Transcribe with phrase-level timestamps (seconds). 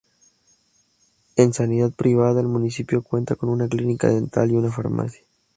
[1.35, 5.21] En sanidad privada, el municipio cuenta con una clínica dental y una farmacia.